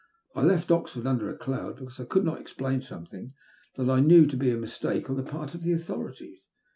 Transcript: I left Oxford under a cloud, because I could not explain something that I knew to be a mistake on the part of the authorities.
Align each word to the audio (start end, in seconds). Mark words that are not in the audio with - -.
I 0.33 0.41
left 0.41 0.71
Oxford 0.71 1.05
under 1.05 1.29
a 1.29 1.37
cloud, 1.37 1.75
because 1.77 1.99
I 1.99 2.05
could 2.05 2.25
not 2.25 2.41
explain 2.41 2.81
something 2.81 3.35
that 3.75 3.87
I 3.87 3.99
knew 3.99 4.25
to 4.25 4.35
be 4.35 4.49
a 4.49 4.57
mistake 4.57 5.11
on 5.11 5.15
the 5.15 5.21
part 5.21 5.53
of 5.53 5.61
the 5.61 5.73
authorities. 5.73 6.47